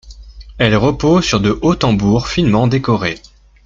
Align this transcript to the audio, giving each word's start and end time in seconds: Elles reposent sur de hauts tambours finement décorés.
Elles 0.57 0.75
reposent 0.75 1.25
sur 1.25 1.39
de 1.41 1.59
hauts 1.61 1.75
tambours 1.75 2.27
finement 2.27 2.65
décorés. 2.65 3.21